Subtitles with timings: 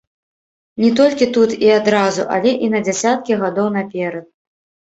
[0.83, 4.27] Не толькі тут і адразу, але і на дзясяткі гадоў наперад.